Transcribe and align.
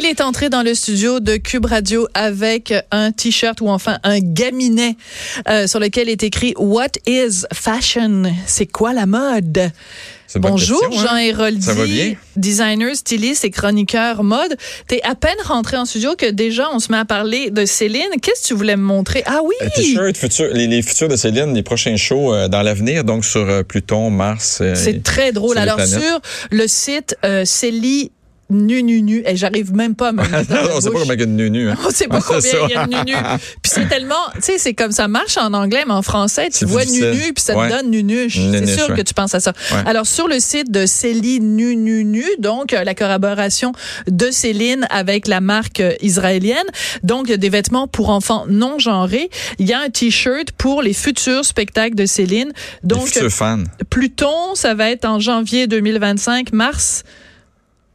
Il 0.00 0.04
est 0.06 0.20
entré 0.20 0.48
dans 0.48 0.62
le 0.62 0.74
studio 0.74 1.18
de 1.18 1.36
Cube 1.36 1.66
Radio 1.66 2.06
avec 2.14 2.72
un 2.92 3.10
t-shirt 3.10 3.60
ou 3.60 3.68
enfin 3.68 3.98
un 4.04 4.20
gaminet 4.20 4.96
euh, 5.48 5.66
sur 5.66 5.80
lequel 5.80 6.08
est 6.08 6.22
écrit 6.22 6.54
What 6.56 6.92
is 7.06 7.44
fashion? 7.52 8.22
C'est 8.46 8.66
quoi 8.66 8.92
la 8.92 9.06
mode? 9.06 9.72
Bonjour 10.36 10.80
question, 10.82 11.00
hein? 11.00 11.06
Jean 11.10 11.16
Héroldi, 11.16 11.62
Ça 11.62 11.72
va 11.74 11.84
bien? 11.86 12.14
designer, 12.36 12.94
styliste 12.94 13.44
et 13.44 13.50
chroniqueur 13.50 14.22
mode. 14.22 14.56
T'es 14.86 15.00
à 15.02 15.14
peine 15.14 15.36
rentré 15.44 15.76
en 15.78 15.84
studio 15.86 16.14
que 16.16 16.30
déjà 16.30 16.68
on 16.72 16.78
se 16.78 16.92
met 16.92 16.98
à 16.98 17.04
parler 17.06 17.50
de 17.50 17.64
Céline. 17.64 18.02
Qu'est-ce 18.22 18.42
que 18.42 18.46
tu 18.48 18.54
voulais 18.54 18.76
me 18.76 18.82
montrer? 18.82 19.22
Ah 19.26 19.40
oui, 19.42 19.54
Un 19.62 19.68
T-shirt 19.70 20.16
futur, 20.16 20.46
les, 20.52 20.66
les 20.68 20.82
futurs 20.82 21.08
de 21.08 21.16
Céline, 21.16 21.54
les 21.54 21.62
prochains 21.62 21.96
shows 21.96 22.32
euh, 22.34 22.46
dans 22.48 22.62
l'avenir, 22.62 23.02
donc 23.04 23.24
sur 23.24 23.40
euh, 23.48 23.62
Pluton, 23.64 24.10
Mars. 24.10 24.58
euh, 24.60 24.74
c'est 24.76 25.02
très 25.02 25.32
drôle. 25.32 25.58
Alors 25.58 25.80
sur 25.80 26.20
le 26.50 26.68
site 26.68 27.16
euh, 27.24 27.44
Célie 27.46 28.12
nu 28.50 28.82
nu 28.82 29.02
nu 29.02 29.22
et 29.26 29.36
j'arrive 29.36 29.72
même 29.74 29.94
pas 29.94 30.08
à 30.08 30.12
me 30.12 30.22
le 30.24 30.28
mettre 30.28 30.48
dans 30.48 30.54
la 30.62 30.76
on 30.76 30.80
sait 30.80 30.90
pas 30.90 30.98
comment 31.00 31.12
il 31.12 31.20
y 31.20 31.22
a 31.22 31.26
de 31.26 31.30
nu-nu. 31.30 31.70
hein. 31.70 31.76
On 31.86 31.90
sait 31.90 32.08
pas 32.08 32.20
combien 32.20 32.40
c'est 32.40 32.56
il 32.68 32.70
y 32.70 32.74
a 32.76 32.86
de 32.86 32.92
ça. 32.92 33.04
nu-nu. 33.04 33.16
Puis 33.62 33.72
c'est 33.74 33.88
tellement, 33.88 34.14
tu 34.34 34.40
sais, 34.42 34.58
c'est 34.58 34.74
comme 34.74 34.92
ça 34.92 35.06
marche 35.08 35.36
en 35.36 35.52
anglais, 35.54 35.84
mais 35.86 35.92
en 35.94 36.02
français, 36.02 36.46
tu 36.50 36.58
C'est 36.58 36.66
vois 36.66 36.84
difficile. 36.84 37.10
nu-nu, 37.10 37.32
puis 37.34 37.42
ça 37.44 37.56
Ouais. 37.56 37.68
te 37.68 37.74
donne 37.76 37.90
nu-nu. 37.90 38.30
C'est 38.30 38.40
Nunuche, 38.40 38.70
sûr 38.76 38.88
ouais. 38.90 38.96
que 38.96 39.02
tu 39.02 39.14
penses 39.14 39.34
à 39.34 39.40
ça. 39.40 39.52
Ouais. 39.72 39.82
Alors, 39.86 40.06
sur 40.06 40.28
le 40.28 40.40
site 40.40 40.70
de 40.70 40.86
Céline 40.86 41.56
nu 41.56 41.76
nu 41.76 42.04
nu, 42.04 42.24
donc 42.38 42.72
euh, 42.72 42.84
la 42.84 42.94
collaboration 42.94 43.72
de 44.06 44.30
Céline 44.30 44.86
avec 44.90 45.28
la 45.28 45.40
marque 45.40 45.80
euh, 45.80 45.94
israélienne, 46.00 46.66
donc 47.02 47.24
il 47.26 47.30
y 47.32 47.34
a 47.34 47.38
des 47.38 47.50
vêtements 47.50 47.86
pour 47.88 48.10
enfants 48.10 48.44
non 48.48 48.78
genrés. 48.78 49.30
Il 49.58 49.66
y 49.66 49.72
a 49.72 49.80
un 49.80 49.90
t-shirt 49.90 50.52
pour 50.52 50.82
les 50.82 50.92
futurs 50.94 51.44
spectacles 51.44 51.94
de 51.96 52.06
Céline. 52.06 52.52
Les 52.82 52.88
Donc, 52.88 53.06
futurs 53.08 53.30
fans. 53.30 53.64
Pluton, 53.90 54.54
ça 54.54 54.74
va 54.74 54.90
être 54.90 55.04
en 55.04 55.18
janvier 55.20 55.66
2025, 55.66 56.52
mars, 56.52 57.02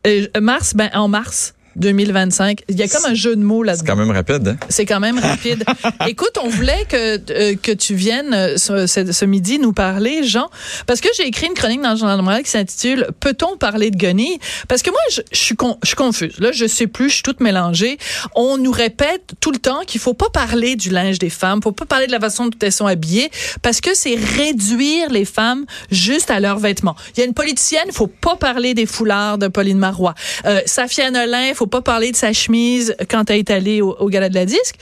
euh, 0.08 0.28
mars, 0.42 0.76
ben 0.76 0.90
en 0.94 1.08
mars 1.08 1.54
2025. 1.76 2.64
Il 2.70 2.78
y 2.78 2.84
a 2.84 2.88
comme 2.88 3.06
un 3.06 3.14
jeu 3.14 3.36
de 3.36 3.44
mots 3.44 3.64
C'est 3.64 3.68
là-dedans. 3.68 3.86
quand 3.88 3.96
même 3.96 4.12
rapide. 4.12 4.48
Hein? 4.50 4.58
C'est 4.70 4.86
quand 4.86 5.00
même 5.00 5.20
rapide. 5.20 5.64
Écoute, 6.08 6.38
on 6.44 6.50
voulait 6.50 6.86
que 6.90 7.20
euh, 7.32 7.56
que 7.62 7.72
tu 7.72 7.96
viennes 7.96 8.34
euh, 8.34 8.58
ce, 8.58 8.88
ce- 8.88 9.12
ce 9.12 9.26
midi 9.26 9.60
nous 9.60 9.74
parler, 9.74 10.24
Jean, 10.24 10.50
parce 10.88 11.02
que 11.02 11.10
j'ai 11.18 11.28
écrit 11.28 11.48
une 11.48 11.54
chronique 11.54 11.82
dans 11.82 11.92
le 11.92 11.98
Journal 11.98 12.18
de 12.18 12.24
Montréal 12.24 12.44
qui 12.44 12.50
s'intitule 12.52 13.08
Peut-on 13.20 13.58
parler 13.58 13.92
de 13.92 13.98
guenilles 13.98 14.38
Parce 14.68 14.82
que 14.82 14.90
moi, 14.90 15.00
je, 15.12 15.22
je 15.32 15.38
suis 15.38 15.56
con- 15.56 15.78
je 15.84 15.88
suis 15.88 15.96
confuse. 15.96 16.40
Là, 16.40 16.52
je 16.52 16.66
sais 16.68 16.88
plus, 16.88 17.10
je 17.10 17.16
suis 17.16 17.24
toute 17.24 17.40
mélangée. 17.40 17.98
On 18.36 18.58
nous 18.58 18.72
répète 18.72 19.34
tout 19.40 19.52
le 19.52 19.60
temps 19.60 19.82
qu'il 19.86 20.00
faut 20.02 20.14
pas 20.14 20.30
parler 20.30 20.76
du 20.76 20.90
linge 20.90 21.20
des 21.20 21.30
femmes, 21.30 21.62
faut 21.62 21.72
pas 21.72 21.86
parler 21.86 22.08
de 22.08 22.12
la 22.12 22.20
façon 22.20 22.46
dont 22.48 22.58
elles 22.62 22.72
sont 22.72 22.88
habillées, 22.88 23.30
parce 23.62 23.82
que 23.82 23.94
c'est 23.94 24.16
réduire 24.16 25.10
les 25.10 25.26
femmes 25.26 25.66
juste 25.92 26.32
à 26.32 26.40
leurs 26.40 26.60
vêtements. 26.60 26.96
Il 27.16 27.20
y 27.20 27.24
a 27.24 27.26
une 27.26 27.34
politicienne, 27.34 27.92
faut 27.92 28.08
pas 28.08 28.36
parler 28.36 28.74
des 28.74 28.86
foulards 28.86 29.38
de 29.38 29.48
Pauline 29.48 29.78
Marois. 29.80 30.14
Euh, 30.46 30.62
Safia 30.66 31.10
Nolin, 31.12 31.54
faut 31.54 31.63
pas 31.68 31.82
parler 31.82 32.12
de 32.12 32.16
sa 32.16 32.34
chemise 32.34 32.96
quand 33.10 33.30
elle 33.30 33.40
est 33.40 33.52
allée 33.52 33.82
au, 33.82 33.96
au 34.00 34.10
gala 34.10 34.30
de 34.30 34.36
la 34.36 34.46
disque. 34.46 34.76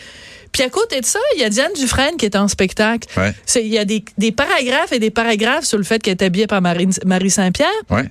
Puis 0.52 0.64
à 0.64 0.70
côté 0.70 1.00
de 1.00 1.06
ça, 1.06 1.20
il 1.36 1.42
y 1.42 1.46
a 1.46 1.50
Diane 1.50 1.72
Dufresne 1.74 2.18
qui 2.18 2.26
est 2.26 2.36
en 2.36 2.48
spectacle. 2.48 3.08
Ouais. 3.18 3.34
Il 3.56 3.68
y 3.68 3.78
a 3.78 3.86
des, 3.86 4.04
des 4.18 4.32
paragraphes 4.34 4.92
et 4.92 5.00
des 5.00 5.10
paragraphes 5.10 5.64
sur 5.64 5.78
le 5.78 5.84
fait 5.86 6.02
qu'elle 6.04 6.18
est 6.20 6.24
habillée 6.24 6.48
par 6.48 6.62
Marie, 6.62 6.90
Marie 7.06 7.30
Saint-Pierre. 7.30 7.70
Ouais. 7.90 8.04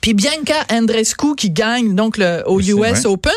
Puis 0.00 0.14
Bianca 0.14 0.54
Andreescu 0.72 1.34
qui 1.36 1.50
gagne 1.50 1.94
donc 1.94 2.18
le, 2.18 2.42
au 2.46 2.60
US. 2.60 3.04
Open. 3.04 3.32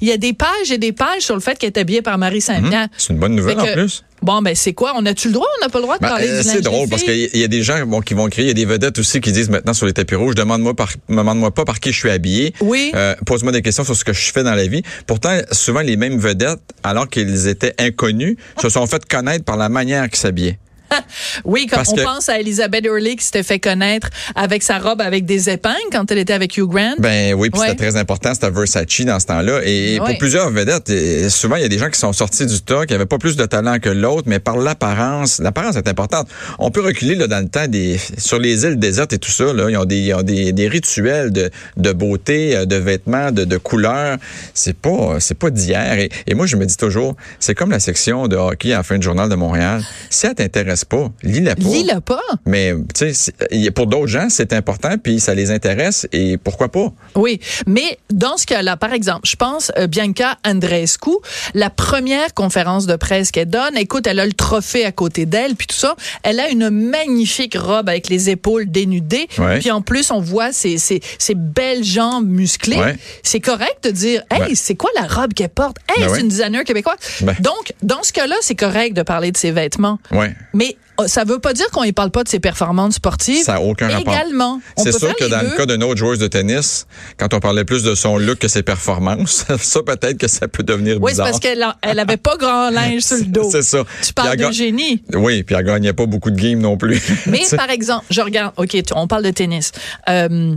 Il 0.00 0.08
y 0.08 0.12
a 0.12 0.16
des 0.16 0.32
pages 0.32 0.70
et 0.70 0.78
des 0.78 0.92
pages 0.92 1.22
sur 1.22 1.34
le 1.34 1.40
fait 1.40 1.58
qu'elle 1.58 1.68
est 1.68 1.78
habillée 1.78 2.02
par 2.02 2.18
Marie 2.18 2.40
Saint-Pierre. 2.40 2.88
C'est 2.96 3.12
une 3.12 3.18
bonne 3.18 3.34
nouvelle 3.34 3.56
que- 3.56 3.70
en 3.70 3.72
plus. 3.72 4.04
Bon, 4.22 4.40
ben 4.40 4.54
c'est 4.54 4.72
quoi? 4.72 4.92
On 4.96 5.04
a-tu 5.04 5.28
le 5.28 5.34
droit? 5.34 5.48
On 5.58 5.64
n'a 5.64 5.68
pas 5.68 5.78
le 5.80 5.82
droit 5.82 5.96
de 5.96 6.02
Ben, 6.02 6.08
parler 6.08 6.28
euh, 6.28 6.42
c'est 6.44 6.60
drôle 6.60 6.88
parce 6.88 7.02
qu'il 7.02 7.36
y 7.36 7.42
a 7.42 7.48
des 7.48 7.62
gens 7.64 7.84
bon, 7.86 8.00
qui 8.00 8.14
vont 8.14 8.28
crier, 8.28 8.46
il 8.46 8.48
y 8.48 8.52
a 8.52 8.54
des 8.54 8.64
vedettes 8.64 8.96
aussi 9.00 9.20
qui 9.20 9.32
disent 9.32 9.50
maintenant 9.50 9.74
sur 9.74 9.84
les 9.84 9.92
tapis 9.92 10.14
rouges, 10.14 10.36
demande-moi 10.36 10.74
par, 10.76 10.92
demande-moi 11.08 11.50
pas 11.52 11.64
par 11.64 11.80
qui 11.80 11.90
je 11.92 11.98
suis 11.98 12.10
habillé. 12.10 12.54
Oui. 12.60 12.92
Euh, 12.94 13.16
pose-moi 13.26 13.50
des 13.50 13.62
questions 13.62 13.82
sur 13.82 13.96
ce 13.96 14.04
que 14.04 14.12
je 14.12 14.32
fais 14.32 14.44
dans 14.44 14.54
la 14.54 14.66
vie. 14.68 14.82
Pourtant, 15.08 15.36
souvent 15.50 15.80
les 15.80 15.96
mêmes 15.96 16.18
vedettes, 16.20 16.60
alors 16.84 17.08
qu'ils 17.08 17.48
étaient 17.48 17.74
inconnus, 17.80 18.36
se 18.60 18.68
sont 18.68 18.86
fait 18.86 19.04
connaître 19.06 19.44
par 19.44 19.56
la 19.56 19.68
manière 19.68 20.08
qu'ils 20.08 20.20
s'habillaient. 20.20 20.58
Oui, 21.44 21.66
comme 21.66 21.82
on 21.88 21.94
que- 21.94 22.02
pense 22.02 22.28
à 22.28 22.38
Elizabeth 22.38 22.84
Hurley 22.84 23.16
qui 23.16 23.24
s'était 23.24 23.42
fait 23.42 23.58
connaître 23.58 24.08
avec 24.34 24.62
sa 24.62 24.78
robe 24.78 25.00
avec 25.00 25.24
des 25.24 25.50
épingles 25.50 25.76
quand 25.90 26.10
elle 26.10 26.18
était 26.18 26.32
avec 26.32 26.56
Hugh 26.56 26.68
Grant. 26.68 26.94
Ben 26.98 27.34
oui, 27.34 27.50
puis 27.50 27.60
Ouais. 27.60 27.68
c'était 27.68 27.84
très 27.90 27.96
important, 27.96 28.34
c'était 28.34 28.50
Versace 28.50 28.86
dans 29.06 29.18
ce 29.20 29.26
temps-là. 29.26 29.60
Et, 29.64 29.94
et 29.94 30.00
Ouais. 30.00 30.06
pour 30.10 30.18
plusieurs 30.18 30.50
vedettes, 30.50 30.90
et 30.90 31.28
souvent 31.30 31.56
il 31.56 31.62
y 31.62 31.64
a 31.64 31.68
des 31.68 31.78
gens 31.78 31.90
qui 31.90 31.98
sont 31.98 32.12
sortis 32.12 32.46
du 32.46 32.60
tas, 32.60 32.86
qui 32.86 32.94
avaient 32.94 33.06
pas 33.06 33.18
plus 33.18 33.36
de 33.36 33.44
talent 33.46 33.78
que 33.78 33.88
l'autre, 33.88 34.24
mais 34.26 34.38
par 34.38 34.56
l'apparence, 34.56 35.38
l'apparence 35.40 35.76
est 35.76 35.88
importante. 35.88 36.28
On 36.58 36.70
peut 36.70 36.80
reculer 36.82 37.14
là, 37.14 37.26
dans 37.26 37.40
le 37.40 37.48
temps 37.48 37.66
des 37.68 37.98
sur 38.18 38.38
les 38.38 38.64
îles 38.64 38.78
désertes 38.78 39.12
et 39.12 39.18
tout 39.18 39.30
ça. 39.30 39.52
Là, 39.52 39.68
ils 39.70 39.76
ont 39.76 39.84
des, 39.84 39.98
ils 39.98 40.14
ont 40.14 40.22
des, 40.22 40.52
des 40.52 40.68
rituels 40.68 41.30
de, 41.32 41.50
de 41.76 41.92
beauté, 41.92 42.56
euh, 42.56 42.64
de 42.66 42.76
vêtements, 42.76 43.30
de, 43.30 43.44
de 43.44 43.56
couleurs. 43.56 44.18
C'est 44.54 44.76
pas 44.76 45.16
c'est 45.20 45.38
pas 45.38 45.50
d'hier. 45.50 45.98
Et, 45.98 46.10
et 46.26 46.34
moi 46.34 46.46
je 46.46 46.56
me 46.56 46.64
dis 46.66 46.76
toujours, 46.76 47.16
c'est 47.38 47.54
comme 47.54 47.70
la 47.70 47.80
section 47.80 48.28
de 48.28 48.36
hockey 48.36 48.72
à 48.72 48.78
la 48.78 48.82
fin 48.82 48.98
du 48.98 49.04
journal 49.04 49.28
de 49.28 49.34
Montréal. 49.34 49.82
Si 50.10 50.26
elle 50.26 50.34
t'intéresse 50.34 50.81
pas, 50.84 51.10
lis-la 51.22 51.54
pas. 51.56 51.62
Lis-le 51.62 52.00
pas. 52.00 52.20
Mais 52.46 52.74
tu 52.94 53.12
sais, 53.14 53.32
pour 53.74 53.86
d'autres 53.86 54.06
gens, 54.08 54.28
c'est 54.30 54.52
important, 54.52 54.96
puis 55.02 55.20
ça 55.20 55.34
les 55.34 55.50
intéresse, 55.50 56.06
et 56.12 56.36
pourquoi 56.38 56.70
pas? 56.70 56.92
Oui, 57.14 57.40
mais 57.66 57.98
dans 58.12 58.36
ce 58.36 58.46
cas-là, 58.46 58.76
par 58.76 58.92
exemple, 58.92 59.22
je 59.24 59.36
pense 59.36 59.72
euh, 59.78 59.86
Bianca 59.86 60.38
Andreescu, 60.46 61.10
la 61.54 61.70
première 61.70 62.34
conférence 62.34 62.86
de 62.86 62.96
presse 62.96 63.30
qu'elle 63.30 63.48
donne, 63.50 63.76
écoute, 63.76 64.06
elle 64.06 64.20
a 64.20 64.26
le 64.26 64.32
trophée 64.32 64.84
à 64.84 64.92
côté 64.92 65.26
d'elle, 65.26 65.54
puis 65.56 65.66
tout 65.66 65.76
ça, 65.76 65.94
elle 66.22 66.40
a 66.40 66.48
une 66.48 66.70
magnifique 66.70 67.56
robe 67.56 67.88
avec 67.88 68.08
les 68.08 68.30
épaules 68.30 68.66
dénudées, 68.70 69.28
Ouais. 69.38 69.58
puis 69.60 69.70
en 69.70 69.82
plus 69.82 70.10
on 70.10 70.20
voit 70.20 70.52
ses, 70.52 70.78
ses, 70.78 71.00
ses 71.18 71.34
belles 71.34 71.84
jambes 71.84 72.26
musclées. 72.28 72.76
Ouais. 72.78 72.96
C'est 73.22 73.40
correct 73.40 73.78
de 73.84 73.90
dire, 73.90 74.22
hey, 74.30 74.54
c'est 74.56 74.74
quoi 74.74 74.90
la 74.94 75.06
robe 75.06 75.32
qu'elle 75.34 75.48
porte? 75.48 75.76
Hey, 75.88 76.04
Ben 76.04 76.14
c'est 76.14 76.20
une 76.20 76.28
designer 76.28 76.64
québécoise. 76.64 76.96
Ben. 77.22 77.34
Donc, 77.40 77.72
dans 77.82 78.02
ce 78.02 78.12
cas-là, 78.12 78.36
c'est 78.40 78.54
correct 78.54 78.94
de 78.94 79.02
parler 79.02 79.32
de 79.32 79.36
ses 79.36 79.50
vêtements, 79.50 79.98
Ouais. 80.10 80.34
mais 80.54 80.71
ça 81.08 81.24
veut 81.24 81.38
pas 81.38 81.52
dire 81.52 81.68
qu'on 81.70 81.84
ne 81.84 81.90
parle 81.90 82.10
pas 82.10 82.24
de 82.24 82.28
ses 82.28 82.40
performances 82.40 82.94
sportives. 82.94 83.44
Ça 83.44 83.54
n'a 83.54 83.60
aucun 83.60 83.88
rapport. 83.88 84.12
Également, 84.14 84.60
C'est 84.76 84.92
sûr 84.92 85.14
que 85.16 85.24
dans 85.24 85.40
deux. 85.40 85.50
le 85.50 85.56
cas 85.56 85.66
d'une 85.66 85.82
autre 85.84 85.96
joueuse 85.98 86.18
de 86.18 86.26
tennis, 86.28 86.86
quand 87.18 87.34
on 87.34 87.40
parlait 87.40 87.64
plus 87.64 87.82
de 87.82 87.94
son 87.94 88.18
look 88.18 88.38
que 88.38 88.48
ses 88.48 88.62
performances, 88.62 89.44
ça 89.60 89.80
peut-être 89.82 90.18
que 90.18 90.28
ça 90.28 90.48
peut 90.48 90.62
devenir 90.62 90.96
Oui, 91.00 91.10
c'est 91.10 91.22
bizarre. 91.22 91.26
parce 91.26 91.40
qu'elle 91.40 91.66
elle 91.82 91.98
avait 91.98 92.16
pas 92.16 92.36
grand 92.36 92.70
linge 92.70 93.02
sur 93.02 93.16
le 93.16 93.24
dos. 93.26 93.48
C'est 93.50 93.62
ça. 93.62 93.84
Tu 94.02 94.12
parles 94.12 94.36
de 94.36 94.50
génie. 94.52 95.02
Oui, 95.14 95.42
puis 95.42 95.54
elle 95.56 95.64
gagnait 95.64 95.92
pas 95.92 96.06
beaucoup 96.06 96.30
de 96.30 96.40
games 96.40 96.60
non 96.60 96.76
plus. 96.76 97.00
Mais 97.26 97.42
par 97.56 97.70
exemple, 97.70 98.04
je 98.10 98.20
regarde, 98.20 98.52
OK, 98.56 98.76
on 98.94 99.06
parle 99.06 99.24
de 99.24 99.30
tennis. 99.30 99.72
Euh, 100.08 100.54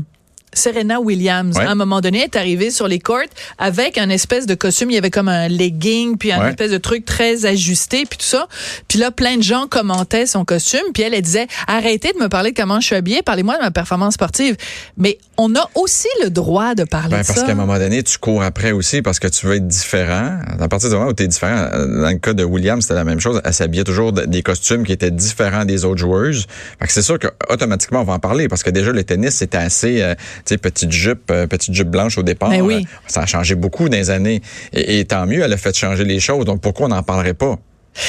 Serena 0.55 0.99
Williams, 0.99 1.55
Ouais. 1.57 1.65
à 1.65 1.69
un 1.69 1.75
moment 1.75 2.01
donné, 2.01 2.23
est 2.23 2.35
arrivée 2.35 2.71
sur 2.71 2.87
les 2.87 2.99
courts 2.99 3.15
avec 3.59 3.97
un 3.99 4.09
espèce 4.09 4.47
de 4.47 4.55
costume. 4.55 4.89
Il 4.89 4.95
y 4.95 4.97
avait 4.97 5.11
comme 5.11 5.27
un 5.29 5.47
legging, 5.47 6.17
puis 6.17 6.31
un 6.31 6.39
Ouais. 6.41 6.49
espèce 6.49 6.71
de 6.71 6.77
truc 6.77 7.05
très 7.05 7.45
ajusté, 7.45 8.05
puis 8.05 8.17
tout 8.17 8.25
ça. 8.25 8.47
Puis 8.87 8.97
là, 8.99 9.11
plein 9.11 9.37
de 9.37 9.43
gens 9.43 9.67
commentaient 9.67 10.25
son 10.25 10.43
costume. 10.45 10.81
Puis 10.93 11.03
elle, 11.03 11.13
elle 11.13 11.21
disait, 11.21 11.47
arrêtez 11.67 12.11
de 12.13 12.19
me 12.19 12.29
parler 12.29 12.51
de 12.51 12.55
comment 12.59 12.79
je 12.79 12.87
suis 12.87 12.95
habillée, 12.95 13.21
parlez-moi 13.21 13.57
de 13.57 13.61
ma 13.61 13.71
performance 13.71 14.15
sportive. 14.15 14.55
Mais 14.97 15.17
on 15.37 15.53
a 15.55 15.69
aussi 15.75 16.07
le 16.23 16.29
droit 16.29 16.75
de 16.75 16.83
parler 16.85 17.09
Ben, 17.11 17.21
de 17.21 17.27
parce 17.27 17.39
ça. 17.39 17.45
qu'à 17.45 17.51
un 17.51 17.55
moment 17.55 17.77
donné, 17.77 18.01
tu 18.03 18.17
cours 18.17 18.41
après 18.41 18.71
aussi 18.71 19.01
parce 19.01 19.19
que 19.19 19.27
tu 19.27 19.45
veux 19.45 19.55
être 19.55 19.67
différent. 19.67 20.39
À 20.59 20.67
partir 20.67 20.89
du 20.89 20.95
moment 20.95 21.09
où 21.09 21.13
tu 21.13 21.23
es 21.23 21.27
différent, 21.27 21.69
dans 21.71 22.09
le 22.09 22.17
cas 22.17 22.33
de 22.33 22.43
Williams, 22.43 22.83
c'était 22.83 22.95
la 22.95 23.03
même 23.03 23.19
chose. 23.19 23.41
Elle 23.43 23.53
s'habillait 23.53 23.83
toujours 23.83 24.13
de- 24.13 24.25
des 24.25 24.41
costumes 24.41 24.83
qui 24.85 24.93
étaient 24.93 25.11
différents 25.11 25.65
des 25.65 25.83
autres 25.85 25.99
joueuses. 25.99 26.45
Fait 26.79 26.87
que 26.87 26.93
c'est 26.93 27.01
sûr 27.01 27.19
qu'automatiquement, 27.19 28.01
on 28.01 28.05
va 28.05 28.13
en 28.13 28.19
parler 28.19 28.47
parce 28.47 28.63
que 28.63 28.69
déjà, 28.69 28.91
le 28.91 29.03
tennis, 29.03 29.35
c'était 29.35 29.57
assez, 29.57 30.01
euh, 30.01 30.15
sais, 30.53 30.57
petite 30.57 30.91
jupe, 30.91 31.31
euh, 31.31 31.47
petite 31.47 31.73
jupe 31.73 31.89
blanche 31.89 32.17
au 32.17 32.23
départ. 32.23 32.49
Ben 32.49 32.61
oui. 32.61 32.75
Euh, 32.75 32.97
ça 33.07 33.21
a 33.21 33.25
changé 33.25 33.55
beaucoup 33.55 33.89
dans 33.89 33.97
les 33.97 34.09
années. 34.09 34.41
Et, 34.73 34.99
et 34.99 35.05
tant 35.05 35.25
mieux, 35.25 35.41
elle 35.41 35.53
a 35.53 35.57
fait 35.57 35.75
changer 35.75 36.03
les 36.03 36.19
choses. 36.19 36.45
Donc, 36.45 36.61
pourquoi 36.61 36.85
on 36.87 36.89
n'en 36.89 37.03
parlerait 37.03 37.33
pas? 37.33 37.57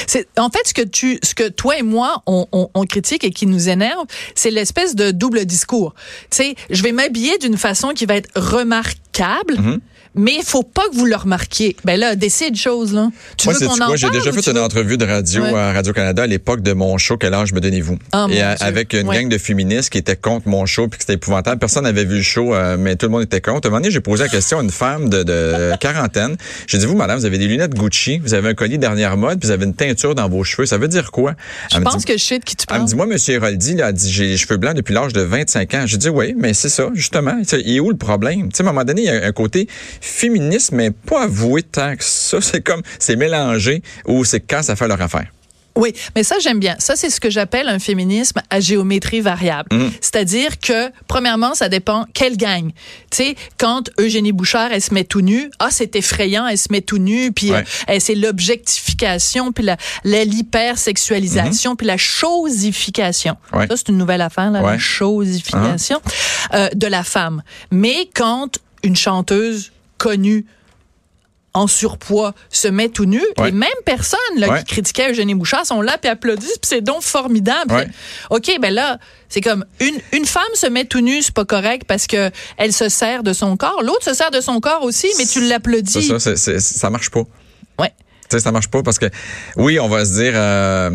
C'est 0.06 0.26
en 0.36 0.50
fait 0.50 0.66
ce 0.66 0.74
que 0.74 0.82
tu, 0.82 1.18
ce 1.22 1.34
que 1.34 1.48
toi 1.48 1.78
et 1.78 1.82
moi 1.82 2.22
on, 2.26 2.46
on, 2.50 2.68
on 2.74 2.84
critique 2.86 3.22
et 3.22 3.30
qui 3.30 3.46
nous 3.46 3.68
énerve, 3.68 4.04
c'est 4.34 4.50
l'espèce 4.50 4.96
de 4.96 5.12
double 5.12 5.44
discours. 5.44 5.94
Tu 6.30 6.38
sais, 6.38 6.54
je 6.70 6.82
vais 6.82 6.90
m'habiller 6.90 7.38
d'une 7.38 7.56
façon 7.56 7.90
qui 7.90 8.04
va 8.04 8.16
être 8.16 8.30
remarquable. 8.34 9.54
Mhm. 9.56 9.80
Mais 10.16 10.36
il 10.38 10.42
faut 10.44 10.62
pas 10.62 10.82
que 10.90 10.96
vous 10.96 11.04
le 11.06 11.14
remarquiez. 11.16 11.76
Ben 11.84 11.98
là, 12.00 12.16
décide 12.16 12.56
chose 12.56 12.92
là. 12.92 13.10
Tu 13.36 13.46
Moi, 13.48 13.54
veux 13.58 13.66
qu'on 13.66 13.80
en 13.80 13.96
j'ai 13.96 14.08
déjà 14.10 14.32
fait 14.32 14.50
une 14.50 14.58
entrevue 14.58 14.96
de 14.96 15.04
radio 15.04 15.42
Ouais. 15.42 15.54
à 15.54 15.72
Radio-Canada 15.72 16.22
à 16.22 16.26
l'époque 16.26 16.62
de 16.62 16.72
mon 16.72 16.96
show 16.98 17.16
Quel 17.16 17.34
âge 17.34 17.52
me 17.52 17.60
donnez-vous? 17.60 17.98
Ah, 18.12 18.26
Et 18.30 18.34
Dieu. 18.34 18.42
avec 18.60 18.92
une 18.94 19.06
Ouais. 19.08 19.16
gang 19.22 19.28
de 19.28 19.38
féministes 19.38 19.90
qui 19.90 19.98
étaient 19.98 20.16
contre 20.16 20.48
mon 20.48 20.64
show 20.66 20.88
puis 20.88 20.98
que 20.98 21.02
c'était 21.04 21.14
épouvantable. 21.14 21.58
Personne 21.58 21.84
n'avait 21.84 22.04
vu 22.04 22.16
le 22.16 22.22
show, 22.22 22.54
euh, 22.54 22.76
mais 22.78 22.96
tout 22.96 23.06
le 23.06 23.12
monde 23.12 23.22
était 23.22 23.40
contre. 23.40 23.66
À 23.66 23.68
un 23.68 23.70
moment 23.70 23.80
donné, 23.80 23.90
j'ai 23.92 24.00
posé 24.00 24.22
la 24.24 24.28
question 24.28 24.58
à 24.58 24.62
une 24.62 24.70
femme 24.70 25.08
de, 25.10 25.22
de 25.22 25.72
quarantaine. 25.80 26.36
J'ai 26.66 26.78
dit, 26.78 26.86
vous, 26.86 26.96
madame, 26.96 27.18
vous 27.18 27.26
avez 27.26 27.38
des 27.38 27.46
lunettes 27.46 27.74
Gucci, 27.74 28.18
vous 28.18 28.34
avez 28.34 28.48
un 28.48 28.54
collier 28.54 28.78
dernière 28.78 29.16
mode, 29.16 29.38
puis 29.40 29.48
vous 29.48 29.52
avez 29.52 29.64
une 29.66 29.74
teinture 29.74 30.14
dans 30.14 30.28
vos 30.28 30.44
cheveux. 30.44 30.66
Ça 30.66 30.78
veut 30.78 30.88
dire 30.88 31.10
quoi? 31.10 31.34
Je 31.72 31.78
pense 31.78 31.98
dit- 31.98 32.04
que 32.06 32.16
je 32.18 32.24
sais 32.24 32.38
de 32.38 32.44
qui 32.44 32.56
tu 32.56 32.64
Elle 32.70 32.74
me 32.74 32.78
parles. 32.78 32.88
dit, 32.88 32.96
moi, 32.96 33.06
Monsieur 33.06 33.34
Héroldi, 33.34 33.74
là, 33.74 33.92
dit, 33.92 34.10
j'ai 34.10 34.26
les 34.28 34.36
cheveux 34.36 34.56
blancs 34.56 34.74
depuis 34.74 34.94
l'âge 34.94 35.12
de 35.12 35.20
25 35.20 35.74
ans. 35.74 35.82
J'ai 35.86 35.98
dit, 35.98 36.08
oui, 36.08 36.34
mais 36.38 36.54
c'est 36.54 36.68
ça, 36.70 36.88
justement. 36.94 37.34
Il 37.52 37.76
est 37.76 37.80
où 37.80 37.90
le 37.90 37.96
problème? 37.96 38.48
Tu 38.50 38.56
sais, 38.56 38.62
à 38.62 38.66
un 38.66 38.72
moment 38.72 38.84
donné, 38.84 39.02
il 39.02 39.06
y 39.06 39.10
a 39.10 39.26
un 39.26 39.32
côté 39.32 39.68
féministe, 40.06 40.72
mais 40.72 40.90
pas 40.90 41.24
avoué 41.24 41.62
tant 41.62 41.94
que 41.96 42.04
ça. 42.04 42.40
C'est 42.40 42.62
comme, 42.62 42.82
c'est 42.98 43.16
mélangé 43.16 43.82
ou 44.06 44.24
c'est 44.24 44.40
quand 44.40 44.62
ça 44.62 44.76
fait 44.76 44.88
leur 44.88 45.00
affaire. 45.02 45.26
Oui, 45.78 45.92
mais 46.14 46.22
ça 46.22 46.36
j'aime 46.40 46.58
bien. 46.58 46.74
Ça 46.78 46.96
c'est 46.96 47.10
ce 47.10 47.20
que 47.20 47.28
j'appelle 47.28 47.68
un 47.68 47.78
féminisme 47.78 48.40
à 48.48 48.60
géométrie 48.60 49.20
variable. 49.20 49.68
Mm. 49.76 49.88
C'est-à-dire 50.00 50.58
que 50.58 50.90
premièrement, 51.06 51.54
ça 51.54 51.68
dépend 51.68 52.06
quelle 52.14 52.38
gagne. 52.38 52.70
Tu 53.10 53.16
sais, 53.18 53.34
quand 53.58 53.90
Eugénie 53.98 54.32
Bouchard 54.32 54.72
elle 54.72 54.80
se 54.80 54.94
met 54.94 55.04
tout 55.04 55.20
nue, 55.20 55.50
ah 55.58 55.68
c'est 55.70 55.94
effrayant, 55.94 56.46
elle 56.46 56.56
se 56.56 56.68
met 56.70 56.80
tout 56.80 56.96
nue 56.96 57.30
puis 57.30 57.50
Ouais. 57.50 57.58
euh, 57.58 57.62
elle- 57.88 58.00
c'est 58.00 58.14
l'objectification 58.14 59.52
puis 59.52 59.64
la 59.64 59.76
la- 60.04 60.24
l'hypersexualisation 60.24 61.76
puis 61.76 61.86
la 61.86 61.96
chosification. 61.98 63.36
Ouais. 63.52 63.66
Ça 63.66 63.76
c'est 63.76 63.88
une 63.90 63.98
nouvelle 63.98 64.22
affaire 64.22 64.50
là, 64.50 64.62
la 64.62 64.66
Ouais. 64.68 64.78
chosification 64.78 66.00
euh, 66.54 66.68
de 66.74 66.86
la 66.86 67.02
femme. 67.04 67.42
Mais 67.70 68.08
quand 68.14 68.48
une 68.82 68.96
chanteuse 68.96 69.72
connue 69.98 70.46
en 71.54 71.66
surpoids 71.66 72.34
se 72.50 72.68
met 72.68 72.90
tout 72.90 73.06
nu, 73.06 73.22
Ouais. 73.38 73.46
les 73.46 73.52
mêmes 73.52 73.70
personnes 73.86 74.18
là, 74.36 74.48
Ouais. 74.50 74.58
qui 74.58 74.74
critiquaient 74.74 75.10
Eugénie 75.10 75.34
Bouchard 75.34 75.64
sont 75.64 75.80
là 75.80 75.96
puis 75.96 76.10
applaudissent 76.10 76.58
puis 76.58 76.68
c'est 76.68 76.82
donc 76.82 77.00
formidable. 77.00 77.72
Ouais. 77.74 77.88
OK, 78.28 78.58
ben 78.60 78.74
là, 78.74 78.98
c'est 79.30 79.40
comme 79.40 79.64
une, 79.80 79.98
une 80.12 80.26
femme 80.26 80.42
se 80.52 80.66
met 80.66 80.84
tout 80.84 81.00
nu, 81.00 81.22
c'est 81.22 81.32
pas 81.34 81.46
correct 81.46 81.84
parce 81.88 82.06
que 82.06 82.30
elle 82.58 82.74
se 82.74 82.90
sert 82.90 83.22
de 83.22 83.32
son 83.32 83.56
corps. 83.56 83.82
L'autre 83.82 84.04
se 84.04 84.12
sert 84.12 84.30
de 84.30 84.42
son 84.42 84.60
corps 84.60 84.82
aussi, 84.82 85.08
mais 85.16 85.24
tu 85.24 85.48
l'applaudis. 85.48 86.12
ça, 86.18 86.36
ça 86.60 86.90
marche 86.90 87.08
pas. 87.10 87.22
Ouais. 87.78 87.92
Tu 88.28 88.36
sais, 88.36 88.40
ça 88.42 88.50
marche 88.52 88.68
pas 88.68 88.82
parce 88.82 88.98
que 88.98 89.06
oui, 89.56 89.78
on 89.78 89.88
va 89.88 90.04
se 90.04 90.14
dire 90.20 90.32
euh, 90.34 90.90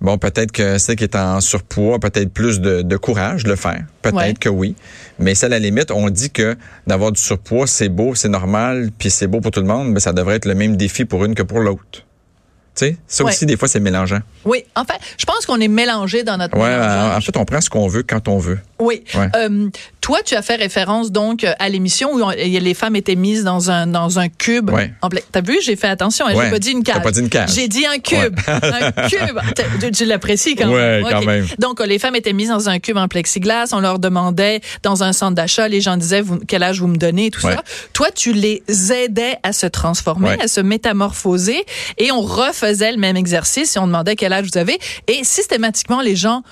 bon, 0.00 0.18
peut-être 0.18 0.52
que 0.52 0.78
c'est 0.78 0.94
qui 0.96 1.04
est 1.04 1.16
en 1.16 1.40
surpoids, 1.40 1.96
a 1.96 1.98
peut-être 1.98 2.32
plus 2.32 2.60
de, 2.60 2.82
de 2.82 2.96
courage 2.96 3.44
de 3.44 3.50
le 3.50 3.56
faire. 3.56 3.82
Peut-être 4.02 4.16
Ouais. 4.16 4.34
que 4.34 4.48
oui. 4.48 4.76
Mais 5.18 5.34
c'est 5.34 5.46
à 5.46 5.48
la 5.48 5.58
limite, 5.58 5.90
on 5.90 6.08
dit 6.10 6.30
que 6.30 6.56
d'avoir 6.86 7.10
du 7.12 7.20
surpoids, 7.20 7.66
c'est 7.66 7.88
beau, 7.88 8.14
c'est 8.14 8.28
normal, 8.28 8.90
puis 8.98 9.10
c'est 9.10 9.26
beau 9.26 9.40
pour 9.40 9.50
tout 9.50 9.60
le 9.60 9.66
monde, 9.66 9.90
mais 9.90 10.00
ça 10.00 10.12
devrait 10.12 10.36
être 10.36 10.46
le 10.46 10.54
même 10.54 10.76
défi 10.76 11.04
pour 11.04 11.24
une 11.24 11.34
que 11.34 11.42
pour 11.42 11.60
l'autre. 11.60 11.82
Tu 12.78 12.84
sais, 12.84 12.96
ça 13.08 13.24
Ouais. 13.24 13.30
aussi, 13.30 13.46
des 13.46 13.56
fois, 13.56 13.68
c'est 13.68 13.80
mélangeant. 13.80 14.20
Oui, 14.44 14.62
en 14.76 14.84
fait, 14.84 14.98
je 15.16 15.24
pense 15.24 15.46
qu'on 15.46 15.58
est 15.60 15.68
mélangé 15.68 16.24
dans 16.24 16.36
notre 16.36 16.56
mélangeage. 16.56 17.16
en 17.16 17.20
fait, 17.22 17.36
on 17.38 17.44
prend 17.46 17.60
ce 17.62 17.70
qu'on 17.70 17.88
veut 17.88 18.02
quand 18.02 18.28
on 18.28 18.38
veut. 18.38 18.58
Oui. 18.78 19.02
Ouais. 19.14 19.28
Euh, 19.36 19.68
toi, 20.02 20.18
tu 20.24 20.34
as 20.34 20.42
fait 20.42 20.56
référence 20.56 21.10
donc 21.10 21.44
euh, 21.44 21.52
à 21.58 21.68
l'émission 21.68 22.12
où 22.12 22.20
on- 22.22 22.30
et 22.30 22.60
les 22.60 22.74
femmes 22.74 22.94
étaient 22.94 23.14
mises 23.16 23.42
dans 23.42 23.70
un 23.70 23.86
dans 23.86 24.18
un 24.18 24.28
cube. 24.28 24.70
Ouais. 24.70 24.92
T'as 25.32 25.40
vu, 25.40 25.58
j'ai 25.62 25.76
fait 25.76 25.88
attention. 25.88 26.26
hein, 26.26 26.34
Ouais. 26.34 26.44
J'ai 26.44 26.50
pas 26.50 26.58
dit 26.58 26.70
une 26.72 26.82
cage. 26.82 27.02
Pas 27.02 27.10
dit 27.10 27.20
une 27.20 27.28
cage. 27.28 27.50
J'ai 27.54 27.68
dit 27.68 27.86
un 27.86 27.98
cube. 27.98 28.38
un 28.48 28.92
cube. 29.08 29.90
Tu 29.94 30.04
l'apprécies 30.04 30.56
quand 30.56 30.68
Ouais, 30.68 31.02
même. 31.02 31.10
quand 31.10 31.22
même. 31.24 31.46
Donc, 31.58 31.80
euh, 31.80 31.86
les 31.86 31.98
femmes 31.98 32.16
étaient 32.16 32.32
mises 32.32 32.50
dans 32.50 32.68
un 32.68 32.78
cube 32.78 32.96
en 32.98 33.08
plexiglas. 33.08 33.70
On 33.72 33.80
leur 33.80 33.98
demandait 33.98 34.60
dans 34.82 35.02
un 35.02 35.12
centre 35.12 35.34
d'achat. 35.34 35.68
Les 35.68 35.80
gens 35.80 35.96
disaient 35.96 36.20
vous- 36.20 36.38
quel 36.46 36.62
âge 36.62 36.80
vous 36.80 36.86
me 36.88 36.96
donnez, 36.98 37.30
tout 37.30 37.40
ça. 37.40 37.62
Toi, 37.92 38.08
tu 38.14 38.32
les 38.32 38.62
aidais 38.92 39.36
à 39.42 39.52
se 39.52 39.66
transformer, 39.66 40.36
à 40.40 40.48
se 40.48 40.60
métamorphoser, 40.60 41.64
et 41.98 42.12
on 42.12 42.20
refaisait 42.20 42.92
le 42.92 42.98
même 42.98 43.16
exercice 43.16 43.76
et 43.76 43.78
on 43.78 43.86
demandait 43.86 44.16
quel 44.16 44.32
âge 44.32 44.46
vous 44.52 44.58
avez. 44.58 44.78
Et 45.08 45.24
systématiquement, 45.24 46.00
les 46.00 46.16
gens 46.16 46.42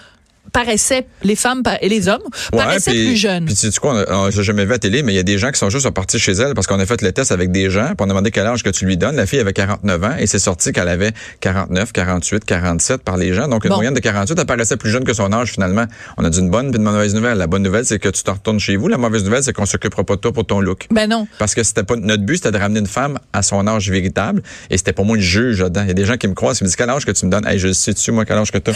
paraissaient, 0.54 1.06
les 1.22 1.36
femmes 1.36 1.62
et 1.82 1.88
les 1.90 2.08
hommes 2.08 2.22
paraissaient 2.52 2.92
puis- 2.92 3.06
plus 3.08 3.16
jeunes. 3.16 3.44
Puis 3.44 3.54
tu 3.54 3.70
sais 3.70 3.78
quoi, 3.80 4.04
on- 4.08 4.14
on- 4.14 4.30
j'ai 4.30 4.42
jamais 4.42 4.64
vu 4.64 4.70
à 4.70 4.74
la 4.74 4.78
télé, 4.78 5.02
mais 5.02 5.12
il 5.12 5.16
y 5.16 5.18
a 5.18 5.22
des 5.24 5.36
gens 5.36 5.50
qui 5.50 5.58
sont 5.58 5.68
juste 5.68 5.90
partis 5.90 6.18
chez 6.18 6.32
elle 6.32 6.54
parce 6.54 6.66
qu'on 6.66 6.78
a 6.80 6.86
fait 6.86 7.02
le 7.02 7.12
test 7.12 7.32
avec 7.32 7.50
des 7.50 7.68
gens, 7.70 7.88
puis 7.88 7.96
on 8.00 8.04
a 8.04 8.06
demandé 8.08 8.30
quel 8.30 8.46
âge 8.46 8.62
que 8.62 8.70
tu 8.70 8.86
lui 8.86 8.96
donnes. 8.96 9.16
La 9.16 9.26
fille 9.26 9.40
avait 9.40 9.52
49 9.52 10.02
ans 10.04 10.14
et 10.18 10.26
c'est 10.26 10.38
sorti 10.38 10.72
qu'elle 10.72 10.88
avait 10.88 11.10
49, 11.40 11.92
48, 11.92 12.44
47 12.44 13.02
par 13.02 13.16
les 13.16 13.34
gens. 13.34 13.48
Donc 13.48 13.64
une 13.64 13.70
Bon. 13.70 13.76
moyenne 13.76 13.94
de 13.94 14.00
48, 14.00 14.38
elle 14.38 14.46
paraissait 14.46 14.76
plus 14.76 14.90
jeune 14.90 15.04
que 15.04 15.12
son 15.12 15.32
âge 15.32 15.50
finalement. 15.52 15.84
On 16.16 16.24
a 16.24 16.30
dit 16.30 16.38
une 16.38 16.50
bonne 16.50 16.70
puis 16.70 16.78
une 16.78 16.84
mauvaise 16.84 17.14
nouvelle. 17.14 17.36
La 17.36 17.48
bonne 17.48 17.62
nouvelle, 17.64 17.84
c'est 17.84 17.98
que 17.98 18.08
tu 18.08 18.22
te 18.22 18.30
retournes 18.30 18.60
chez 18.60 18.76
vous. 18.76 18.86
La 18.88 18.96
mauvaise 18.96 19.24
nouvelle, 19.24 19.42
c'est 19.42 19.52
qu'on 19.52 19.66
s'occupera 19.66 20.04
pas 20.04 20.14
de 20.16 20.20
toi 20.20 20.32
pour 20.32 20.46
ton 20.46 20.60
look. 20.60 20.86
Ben 20.92 21.08
non. 21.10 21.26
Parce 21.38 21.54
que 21.54 21.62
c'était 21.64 21.82
pas 21.82 21.96
notre 21.96 22.22
but, 22.22 22.36
c'était 22.36 22.52
de 22.52 22.58
ramener 22.58 22.78
une 22.80 22.86
femme 22.86 23.18
à 23.32 23.42
son 23.42 23.66
âge 23.66 23.90
véritable 23.90 24.40
et 24.70 24.78
c'était 24.78 24.92
pas 24.92 25.02
moi 25.02 25.16
le 25.16 25.22
juge 25.22 25.60
là-dedans. 25.62 25.82
Il 25.82 25.88
y 25.88 25.90
a 25.90 25.94
des 25.94 26.04
gens 26.06 26.16
qui 26.16 26.28
me 26.28 26.34
croisent, 26.34 26.58
qui 26.58 26.64
me 26.64 26.68
disent 26.68 26.76
quel 26.76 26.90
âge 26.90 27.04
que 27.04 27.10
tu 27.10 27.26
me 27.26 27.30
donnes. 27.32 27.46
Hey, 27.46 27.58
je 27.58 27.72
sais 27.72 27.92
tu 27.92 28.12
moi 28.12 28.24
quel 28.24 28.38
âge 28.38 28.52
que 28.52 28.58
tu 28.58 28.70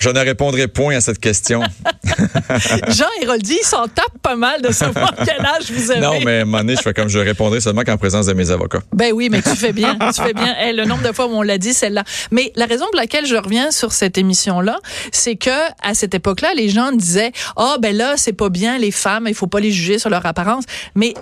Je 0.00 0.08
ne 0.08 0.18
répondrai 0.18 0.66
point 0.68 0.96
à 0.96 1.00
cette 1.02 1.18
question. 1.18 1.62
Jean 2.88 3.06
Héroldi, 3.20 3.58
il 3.60 3.66
s'en 3.66 3.86
tape 3.88 4.18
pas 4.22 4.36
mal 4.36 4.62
de 4.62 4.72
savoir 4.72 5.12
quel 5.24 5.44
âge 5.44 5.70
vous 5.70 5.90
avez. 5.90 6.00
Non, 6.00 6.14
mais 6.24 6.44
donné, 6.44 6.76
je 6.76 6.82
fais 6.82 6.94
comme 6.94 7.08
je 7.08 7.18
répondrai 7.18 7.60
seulement 7.60 7.82
qu'en 7.82 7.96
présence 7.96 8.26
de 8.26 8.32
mes 8.32 8.50
avocats. 8.50 8.80
Ben 8.92 9.12
oui, 9.12 9.28
mais 9.30 9.42
tu 9.42 9.54
fais 9.56 9.72
bien, 9.72 9.98
tu 9.98 10.22
fais 10.22 10.32
bien. 10.32 10.54
Eh, 10.62 10.72
le 10.72 10.84
nombre 10.84 11.02
de 11.02 11.12
fois 11.12 11.26
où 11.26 11.30
on 11.30 11.42
l'a 11.42 11.58
dit, 11.58 11.72
celle-là. 11.72 12.04
Mais 12.30 12.52
la 12.56 12.66
raison 12.66 12.84
pour 12.86 12.96
laquelle 12.96 13.26
je 13.26 13.34
reviens 13.36 13.70
sur 13.70 13.92
cette 13.92 14.18
émission-là, 14.18 14.78
c'est 15.10 15.36
que 15.36 15.50
à 15.82 15.94
cette 15.94 16.14
époque-là, 16.14 16.52
les 16.54 16.68
gens 16.68 16.92
disaient, 16.92 17.32
ah 17.56 17.76
ben 17.80 17.96
là, 17.96 18.14
c'est 18.16 18.32
pas 18.32 18.48
bien 18.48 18.78
les 18.78 18.90
femmes, 18.90 19.26
il 19.28 19.34
faut 19.34 19.46
pas 19.46 19.60
les 19.60 19.72
juger 19.72 19.98
sur 19.98 20.10
leur 20.10 20.24
apparence. 20.26 20.64
Mais 20.94 21.14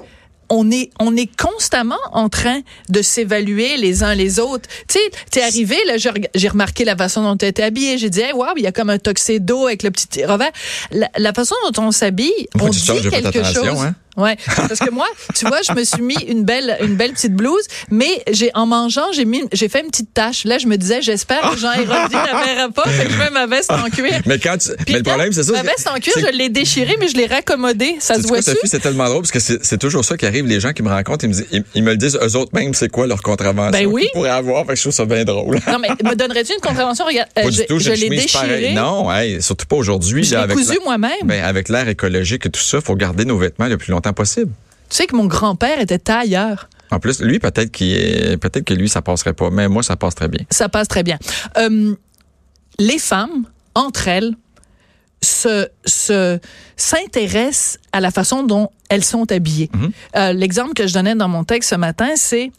on 0.51 0.71
est, 0.71 0.91
on 0.99 1.17
est 1.17 1.31
constamment 1.37 1.99
en 2.13 2.29
train 2.29 2.61
de 2.89 3.03
s'évaluer 3.03 3.77
les 3.77 4.03
uns 4.03 4.15
les 4.15 4.39
autres. 4.41 4.69
Tu 4.89 4.99
sais, 4.99 5.11
t'es 5.31 5.43
arrivé, 5.43 5.77
là, 5.87 5.95
j'ai 6.35 6.49
remarqué 6.49 6.85
la 6.85 6.97
façon 6.97 7.23
dont 7.23 7.37
tu 7.37 7.47
étais 7.47 7.63
habillé. 7.63 7.99
J'ai 7.99 8.11
dit, 8.11 8.21
hey, 8.21 8.33
waouh, 8.33 8.55
il 8.57 8.65
y 8.65 8.67
a 8.67 8.73
comme 8.73 8.91
un 8.91 8.99
tuxedo 8.99 9.67
avec 9.67 9.83
le 9.83 9.91
petit 9.91 10.25
revers. 10.25 10.51
La, 10.91 11.09
la 11.17 11.33
façon 11.33 11.55
dont 11.73 11.83
on 11.85 11.91
s'habille, 11.93 12.33
on 12.67 12.67
dit 12.73 12.81
quelque 13.11 13.39
chose. 13.55 13.65
hein? 13.87 13.95
Ouais, 14.17 14.37
parce 14.57 14.81
que 14.81 14.91
moi, 14.91 15.07
tu 15.35 15.47
vois, 15.47 15.61
je 15.63 15.73
me 15.73 15.85
suis 15.85 16.03
mis 16.03 16.17
une 16.27 16.45
belle, 16.45 16.77
une 16.83 16.97
belle 16.97 17.13
petite 17.13 17.35
blouse, 17.35 17.63
mais 17.91 18.23
j'ai 18.31 18.51
en 18.55 18.67
mangeant, 18.67 19.13
j'ai 19.13 19.25
mis, 19.25 19.43
j'ai 19.53 19.69
fait 19.69 19.81
une 19.81 19.91
petite 19.91 20.13
tache. 20.13 20.45
Là, 20.45 20.59
je 20.59 20.67
me 20.67 20.77
disais, 20.77 21.01
j'espère 21.01 21.41
que 21.53 21.57
Jean 21.59 21.73
Héroldi 21.73 22.15
la 22.15 22.45
verra 22.45 22.69
pas, 22.71 22.85
fait 22.89 23.07
que 23.07 23.13
je 23.13 23.19
mets 23.19 23.31
ma 23.31 23.47
veste 23.47 23.71
en 23.71 23.89
cuir. 23.89 24.21
Mais 24.27 24.39
quand 24.39 24.57
tu- 24.59 24.71
mais 24.89 24.99
le 24.99 25.03
problème, 25.03 25.33
c'est 25.33 25.43
ça. 25.45 25.53
Ma 25.53 25.63
veste 25.63 25.89
en 25.89 25.99
cuir, 26.01 26.13
je 26.19 26.37
l'ai 26.37 26.49
déchirée, 26.49 26.97
mais 26.99 27.09
je 27.09 27.17
l'ai 27.17 27.27
raccommodée. 27.27 27.97
Ça 28.01 28.17
se? 28.17 28.23
Sophie, 28.23 28.57
c'est 28.67 28.81
tellement 28.81 29.07
drôle 29.09 29.23
parce 29.23 29.31
que 29.33 29.39
c'est 29.41 29.79
toujours 29.79 30.05
ça 30.05 30.17
qui 30.17 30.27
arrive. 30.27 30.47
Les 30.47 30.61
gens 30.61 30.73
qui 30.73 30.83
me 30.83 30.89
rencontrent, 30.91 31.25
ils 31.25 31.29
me, 31.29 31.35
disent, 31.35 31.47
ils, 31.53 31.65
ils 31.75 31.83
me 31.83 31.91
le 31.91 31.97
disent 31.97 32.19
eux 32.21 32.37
autres 32.37 32.51
même, 32.55 32.75
c'est 32.75 32.89
quoi 32.89 33.07
leur 33.07 33.23
contravention 33.23 33.71
Ben 33.71 33.87
oui. 33.87 34.03
qu'ils 34.03 34.11
pourraient 34.13 34.31
avoir. 34.31 34.65
Fait 34.67 34.73
que 34.73 34.77
je 34.77 34.83
trouve 34.83 34.93
ça 34.95 35.05
bien 35.05 35.25
drôle. 35.25 35.59
Non, 35.67 35.79
mais 35.79 35.89
me 36.09 36.15
donnerais-tu 36.15 36.53
une 36.55 36.61
contravention? 36.61 37.05
Regarde, 37.05 37.29
euh, 37.39 37.43
Pas 37.45 37.51
je, 37.51 37.63
tout, 37.63 37.79
je 37.79 37.91
j'ai 37.95 37.97
l'ai 37.97 38.09
déchirée. 38.09 38.73
Non, 38.75 39.11
hey, 39.13 39.41
surtout 39.43 39.67
pas 39.67 39.77
aujourd'hui. 39.77 40.35
Avec 40.35 40.57
cousu 40.57 40.79
moi-même. 40.85 41.11
Ben, 41.25 41.43
avec 41.45 41.69
l'air 41.69 41.89
écologique 41.89 42.47
et 42.47 42.51
tout 42.51 42.61
ça, 42.61 42.81
faut 42.81 42.95
garder 42.97 43.25
nos 43.25 43.37
vêtements 43.39 43.67
le 43.67 43.77
plus 43.77 43.93
longtemps 43.93 44.00
possible. 44.13 44.53
Tu 44.89 44.97
sais 44.97 45.07
que 45.07 45.15
mon 45.17 45.27
grand-père 45.27 45.81
était 45.81 45.99
tailleur. 45.99 46.69
En 46.91 46.99
plus, 46.99 47.21
lui, 47.21 47.39
peut-être 47.39 47.71
est- 47.83 48.37
peut-être 48.39 48.65
que 48.65 48.75
lui, 48.75 48.89
ça 48.89 49.01
passerait 49.03 49.33
pas, 49.35 49.51
mais 49.51 49.69
moi, 49.69 49.83
ça 49.83 49.95
passe 49.97 50.15
très 50.17 50.27
bien. 50.29 50.45
Ça 50.51 50.69
passe 50.69 50.89
très 50.89 51.03
bien. 51.05 51.19
Euh, 51.59 51.95
les 52.79 52.99
femmes, 52.99 53.45
entre 53.75 54.09
elles, 54.09 54.33
se, 55.23 55.69
se 55.85 56.39
s'intéressent 56.77 57.79
à 57.93 58.01
la 58.01 58.11
façon 58.11 58.43
dont 58.43 58.71
elles 58.89 59.05
sont 59.05 59.31
habillées. 59.31 59.71
Mhm. 59.75 59.91
Euh, 60.17 60.33
L'exemple 60.33 60.73
que 60.75 60.87
je 60.87 60.95
donnais 60.95 61.15
dans 61.15 61.29
mon 61.29 61.45
texte 61.45 61.71
ce 61.71 61.75
matin, 61.77 62.09
c'est 62.17 62.51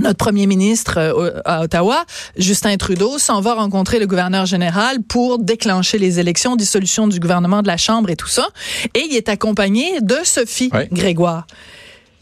notre 0.00 0.18
premier 0.18 0.46
ministre 0.46 0.98
euh, 0.98 1.40
à 1.44 1.62
Ottawa, 1.62 2.04
Justin 2.36 2.76
Trudeau, 2.76 3.18
s'en 3.18 3.40
va 3.40 3.54
rencontrer 3.54 3.98
le 3.98 4.06
gouverneur 4.06 4.46
général 4.46 5.02
pour 5.02 5.38
déclencher 5.38 5.98
les 5.98 6.18
élections, 6.20 6.56
dissolution 6.56 7.08
du 7.08 7.20
gouvernement 7.20 7.62
de 7.62 7.66
la 7.68 7.76
Chambre 7.76 8.10
et 8.10 8.16
tout 8.16 8.28
ça. 8.28 8.48
Et 8.94 9.00
il 9.10 9.16
est 9.16 9.28
accompagné 9.28 10.00
de 10.00 10.16
Sophie. 10.24 10.70
Grégoire. 10.92 11.46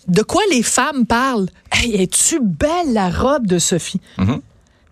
De 0.07 0.23
quoi 0.23 0.43
les 0.51 0.63
femmes 0.63 1.07
parlent? 1.07 1.49
Hey, 1.71 2.03
es-tu 2.03 2.41
belle 2.41 2.93
la 2.93 3.11
robe 3.11 3.47
de 3.47 3.59
Sophie? 3.59 4.01
Mhm. 4.17 4.41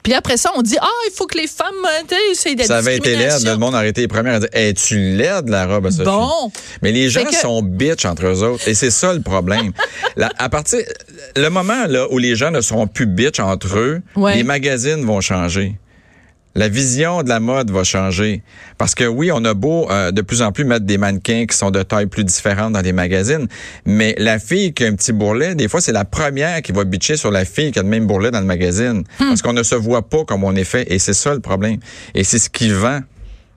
Puis 0.06 0.14
après 0.14 0.36
ça, 0.36 0.52
on 0.54 0.62
dit, 0.62 0.76
ah, 0.80 0.86
il 1.08 1.12
faut 1.12 1.26
que 1.26 1.36
les 1.36 1.48
femmes, 1.48 1.66
euh, 1.84 2.02
tu 2.06 2.14
sais, 2.14 2.20
c'est 2.36 2.54
de 2.54 2.60
la 2.60 2.66
Ça 2.66 2.76
avait 2.76 2.96
été 2.96 3.08
laid, 3.16 3.24
discrimination. 3.24 3.50
le 3.50 3.58
monde 3.58 3.74
a 3.74 3.78
arrêté 3.78 4.02
les 4.02 4.06
premières 4.06 4.34
à 4.34 4.38
dire 4.38 4.48
Es-tu 4.52 5.16
laide 5.16 5.48
la 5.48 5.66
robe 5.66 5.86
à 5.86 5.90
Sophie? 5.90 6.04
Bon. 6.04 6.52
Mais 6.80 6.92
les 6.92 7.08
gens 7.08 7.24
que- 7.24 7.34
sont 7.34 7.60
bitch 7.60 8.04
entre 8.04 8.24
eux 8.26 8.44
autres. 8.44 8.68
Et 8.68 8.74
c'est 8.74 8.92
ça 8.92 9.12
le 9.12 9.20
problème. 9.20 9.72
À 10.38 10.48
partir. 10.48 10.78
Le 11.34 11.48
moment 11.48 11.86
là, 11.88 12.06
où 12.12 12.18
les 12.18 12.36
gens 12.36 12.52
ne 12.52 12.60
seront 12.60 12.86
plus 12.86 13.06
bitch 13.06 13.40
entre 13.40 13.76
eux, 13.78 14.00
Ouais. 14.14 14.36
les 14.36 14.44
magazines 14.44 15.04
vont 15.04 15.20
changer. 15.20 15.76
La 16.56 16.70
vision 16.70 17.22
de 17.22 17.28
la 17.28 17.38
mode 17.38 17.70
va 17.70 17.84
changer. 17.84 18.42
Parce 18.78 18.94
que 18.94 19.04
oui, 19.04 19.30
on 19.30 19.44
a 19.44 19.52
beau 19.52 19.90
euh, 19.90 20.10
de 20.10 20.22
plus 20.22 20.40
en 20.40 20.52
plus 20.52 20.64
mettre 20.64 20.86
des 20.86 20.96
mannequins 20.96 21.44
qui 21.44 21.54
sont 21.54 21.70
de 21.70 21.82
taille 21.82 22.06
plus 22.06 22.24
différente 22.24 22.72
dans 22.72 22.80
les 22.80 22.94
magazines, 22.94 23.46
mais 23.84 24.14
la 24.16 24.38
fille 24.38 24.72
qui 24.72 24.84
a 24.84 24.88
un 24.88 24.94
petit 24.94 25.12
bourrelet, 25.12 25.54
des 25.54 25.68
fois, 25.68 25.82
c'est 25.82 25.92
la 25.92 26.06
première 26.06 26.62
qui 26.62 26.72
va 26.72 26.84
bitcher 26.84 27.18
sur 27.18 27.30
la 27.30 27.44
fille 27.44 27.72
qui 27.72 27.78
a 27.78 27.82
le 27.82 27.88
même 27.90 28.06
bourrelet 28.06 28.30
dans 28.30 28.40
le 28.40 28.46
magazine. 28.46 29.04
Parce 29.18 29.42
qu'on 29.42 29.52
ne 29.52 29.62
se 29.62 29.74
voit 29.74 30.08
pas 30.08 30.24
comme 30.24 30.44
on 30.44 30.56
est 30.56 30.64
fait. 30.64 30.90
Et 30.90 30.98
c'est 30.98 31.12
ça 31.12 31.34
le 31.34 31.40
problème. 31.40 31.76
Et 32.14 32.24
c'est 32.24 32.38
ce 32.38 32.48
qui 32.48 32.70
vend. 32.70 33.00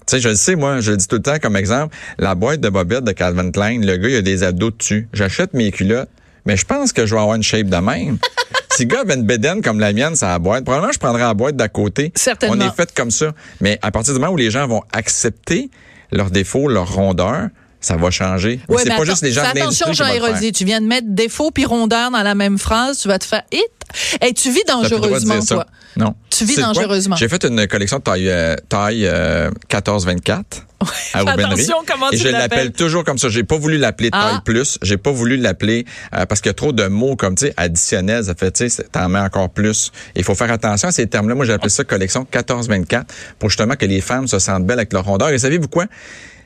Tu 0.06 0.18
sais, 0.18 0.20
je 0.20 0.28
le 0.28 0.36
sais, 0.36 0.58
moi, 0.58 0.82
je 0.82 0.92
le 0.92 0.98
dis 0.98 1.08
tout 1.08 1.16
le 1.16 1.22
temps 1.22 1.40
comme 1.42 1.56
exemple, 1.56 1.96
la 2.18 2.36
boîte 2.36 2.60
de 2.60 2.68
bobettes 2.68 3.06
de 3.06 3.14
Calvin 3.14 3.50
Klein, 3.52 3.80
le 3.80 3.96
gars, 3.96 4.10
il 4.10 4.16
a 4.18 4.22
des 4.22 4.44
abdos 4.44 4.72
dessus. 4.72 5.08
J'achète 5.14 5.54
mes 5.54 5.72
culottes. 5.72 6.10
Mais 6.46 6.58
je 6.58 6.66
pense 6.66 6.92
que 6.92 7.06
je 7.06 7.16
vais 7.16 7.22
avoir 7.22 7.38
une 7.38 7.44
shape 7.44 7.68
de 7.68 7.78
même. 7.78 8.18
si 8.80 8.86
gars 8.86 9.02
avait 9.02 9.16
une 9.16 9.26
bédaine 9.26 9.62
comme 9.62 9.82
la 9.82 9.92
mienne, 9.92 10.16
ça 10.16 10.34
a 10.34 10.40
boîte. 10.40 10.64
Probablement, 10.64 10.94
je 10.94 11.00
prendrais 11.00 11.24
la 11.24 11.34
boîte 11.34 11.58
d'à 11.58 11.68
côté. 11.68 12.14
Certainement. 12.16 12.56
On 12.58 12.66
est 12.66 12.74
fait 12.74 12.94
comme 12.94 13.12
ça. 13.12 13.34
Mais 13.60 13.78
à 13.82 13.92
partir 13.92 14.14
du 14.14 14.22
moment 14.22 14.32
où 14.32 14.38
les 14.38 14.52
gens 14.52 14.66
vont 14.68 14.84
accepter 14.94 15.70
leurs 16.14 16.32
défauts, 16.32 16.70
leurs 16.70 16.94
rondeurs, 16.94 17.50
ça 17.82 17.98
va 17.98 18.10
changer. 18.10 18.62
Ouais, 18.70 18.78
c'est 18.82 18.88
pas 18.88 18.96
attends, 18.96 19.04
juste 19.04 19.24
les 19.24 19.34
gens 19.34 19.42
de 19.42 19.48
attention, 19.48 19.88
faire. 19.88 19.96
Jean-Héroldi. 19.96 20.54
Tu 20.54 20.64
viens 20.64 20.80
de 20.80 20.88
mettre 20.88 21.08
défaut 21.10 21.52
puis 21.52 21.66
rondeur 21.66 22.10
dans 22.12 22.24
la 22.24 22.36
même 22.36 22.58
phrase. 22.58 23.00
Tu 23.00 23.10
vas 23.10 23.20
te 23.20 23.26
faire 23.26 23.44
hit. 23.52 23.60
Et 24.22 24.34
tu 24.34 24.52
vis 24.52 24.64
dangereusement, 24.68 25.40
toi. 25.46 25.66
Non. 25.98 26.14
Tu 26.30 26.46
vis 26.46 26.58
dangereusement. 26.58 27.16
J'ai 27.16 27.28
fait 27.28 27.44
une 27.46 27.68
collection 27.68 27.98
de 27.98 28.04
taille, 28.04 28.30
euh, 28.30 28.56
taille 28.70 29.06
euh, 29.06 29.50
14-24 29.70 30.30
à 30.82 30.86
Fais 30.86 31.22
Aubainerie. 31.22 31.44
attention 31.54 31.76
comment 31.86 32.10
Et 32.12 32.18
tu 32.18 32.24
je 32.24 32.28
l'appelles? 32.30 32.50
l'appelle 32.50 32.72
toujours 32.72 33.04
comme 33.04 33.18
ça. 33.18 33.28
J'ai 33.30 33.44
pas 33.44 33.58
voulu 33.58 33.78
l'appeler 33.78 34.10
Ah. 34.14 34.30
taille 34.32 34.42
plus. 34.46 34.78
J'ai 34.82 34.98
pas 34.98 35.12
voulu 35.12 35.36
l'appeler 35.38 35.86
euh, 36.16 36.26
parce 36.26 36.40
qu'il 36.42 36.50
y 36.50 36.52
a 36.52 36.54
trop 36.54 36.72
de 36.72 36.88
mots 36.88 37.16
comme 37.16 37.36
tu 37.36 37.48
sais 37.48 37.54
additionnels. 37.58 38.26
Ça 38.26 38.36
fait 38.36 38.52
tu 38.52 38.70
sais 38.70 38.84
t'en 38.92 39.10
mets 39.10 39.20
encore 39.20 39.50
plus. 39.50 39.92
Il 40.16 40.24
faut 40.24 40.36
faire 40.36 40.52
attention 40.52 40.88
à 40.88 40.92
ces 40.92 41.08
termes-là. 41.08 41.36
Moi 41.36 41.46
j'appelle 41.46 41.72
ça 41.72 41.84
collection 41.84 42.26
14-24 42.32 43.04
pour 43.40 43.50
justement 43.50 43.76
que 43.76 43.86
les 43.86 44.02
femmes 44.02 44.28
se 44.28 44.40
sentent 44.40 44.66
belles 44.66 44.80
avec 44.80 44.94
leur 44.94 45.04
rondeur. 45.06 45.30
Et 45.30 45.40
savez-vous 45.40 45.68
quoi? 45.68 45.86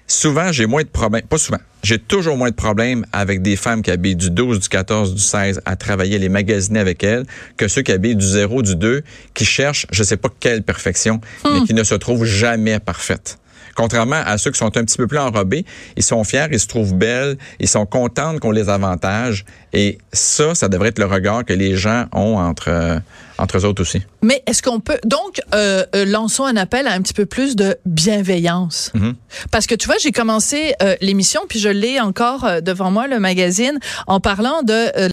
Souvent, 0.08 0.52
j'ai 0.52 0.66
moins 0.66 0.84
de 0.84 0.88
problèmes. 0.88 1.24
Pas 1.24 1.38
souvent. 1.38 1.60
J'ai 1.84 2.00
toujours 2.00 2.38
moins 2.38 2.50
de 2.50 2.56
problèmes 2.56 3.06
avec 3.12 3.42
des 3.42 3.56
femmes 3.58 3.82
qui 3.82 3.92
habillent 3.92 4.16
du 4.16 4.30
12, 4.30 4.60
du 4.60 4.70
14, 4.70 5.16
du 5.16 5.22
16 5.22 5.62
à 5.66 5.76
travailler, 5.76 6.18
les 6.18 6.30
magasiner 6.30 6.80
avec 6.80 7.04
elles, 7.04 7.26
que 7.58 7.68
ceux 7.68 7.82
qui 7.82 7.92
habillent 7.92 8.16
du 8.16 8.26
0, 8.26 8.62
du 8.62 8.76
2, 8.76 9.04
qui 9.34 9.44
cherchent, 9.44 9.86
je 9.92 10.02
sais 10.04 10.16
pas 10.16 10.30
quelle 10.40 10.64
perfection, 10.64 11.20
mais 11.44 11.62
qui 11.66 11.74
ne 11.74 11.84
se 11.84 11.96
trouvent 11.96 12.26
jamais 12.26 12.80
parfaite. 12.80 13.38
Contrairement 13.76 14.22
à 14.26 14.38
ceux 14.38 14.52
qui 14.52 14.60
sont 14.60 14.76
un 14.78 14.84
petit 14.84 14.98
peu 14.98 15.08
plus 15.08 15.18
enrobés, 15.18 15.66
ils 15.98 16.04
sont 16.04 16.24
fiers, 16.24 16.48
ils 16.52 16.60
se 16.60 16.68
trouvent 16.68 16.94
belles, 16.96 17.38
ils 17.60 17.68
sont 17.68 17.86
contents 17.86 18.38
qu'on 18.40 18.52
les 18.52 18.70
avantage. 18.70 19.46
Et 19.74 19.98
ça, 20.12 20.54
ça 20.56 20.70
devrait 20.70 20.90
être 20.90 21.00
le 21.00 21.06
regard 21.06 21.44
que 21.46 21.54
les 21.54 21.76
gens 21.76 22.06
ont 22.14 22.38
entre, 22.38 22.70
euh, 22.70 23.00
entre 23.40 23.58
eux 23.58 23.66
autres 23.66 23.82
aussi. 23.82 24.04
Mais 24.22 24.44
est-ce 24.46 24.62
qu'on 24.62 24.80
peut 24.80 25.00
donc 25.04 25.42
euh, 25.56 25.84
euh, 25.96 26.06
lançons 26.06 26.46
un 26.46 26.56
appel 26.56 26.86
à 26.88 26.94
un 26.94 27.02
petit 27.02 27.14
peu 27.16 27.26
plus 27.26 27.56
de 27.56 27.76
bienveillance 27.86 28.92
Mhm. 28.94 29.16
parce 29.52 29.66
que 29.66 29.76
tu 29.76 29.88
vois 29.88 29.96
j'ai 30.02 30.12
commencé 30.12 30.74
euh, 30.82 30.96
l'émission 31.02 31.42
puis 31.50 31.60
je 31.60 31.70
l'ai 31.70 32.00
encore 32.00 32.48
devant 32.62 32.92
moi 32.92 33.08
le 33.08 33.20
magazine 33.20 33.80
en 34.08 34.20
parlant 34.20 34.62
de 34.62 35.02